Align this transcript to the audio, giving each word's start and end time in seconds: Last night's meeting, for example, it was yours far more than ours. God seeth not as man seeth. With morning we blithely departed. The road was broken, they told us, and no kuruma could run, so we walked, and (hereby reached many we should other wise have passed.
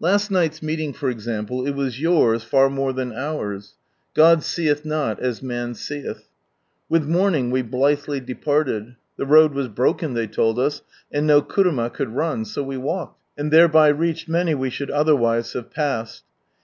Last 0.00 0.30
night's 0.30 0.62
meeting, 0.62 0.94
for 0.94 1.10
example, 1.10 1.66
it 1.66 1.72
was 1.74 2.00
yours 2.00 2.42
far 2.42 2.70
more 2.70 2.94
than 2.94 3.12
ours. 3.12 3.74
God 4.14 4.42
seeth 4.42 4.86
not 4.86 5.20
as 5.20 5.42
man 5.42 5.74
seeth. 5.74 6.30
With 6.88 7.04
morning 7.06 7.50
we 7.50 7.60
blithely 7.60 8.20
departed. 8.20 8.96
The 9.18 9.26
road 9.26 9.52
was 9.52 9.68
broken, 9.68 10.14
they 10.14 10.28
told 10.28 10.58
us, 10.58 10.80
and 11.12 11.26
no 11.26 11.42
kuruma 11.42 11.90
could 11.90 12.08
run, 12.16 12.46
so 12.46 12.62
we 12.62 12.78
walked, 12.78 13.20
and 13.36 13.52
(hereby 13.52 13.88
reached 13.88 14.30
many 14.30 14.54
we 14.54 14.70
should 14.70 14.90
other 14.90 15.14
wise 15.14 15.52
have 15.52 15.70
passed. 15.70 16.24